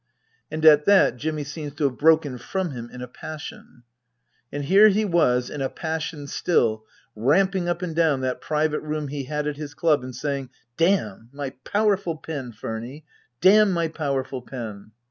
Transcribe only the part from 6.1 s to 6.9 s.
still,